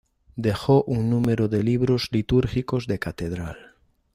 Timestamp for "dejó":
0.35-0.81